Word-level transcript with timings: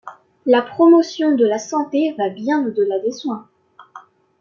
La 0.47 0.63
promotion 0.63 1.33
de 1.35 1.45
la 1.45 1.59
santé 1.59 2.15
va 2.17 2.29
bien 2.29 2.65
au-delà 2.65 2.97
des 2.97 3.11
soins. 3.11 3.47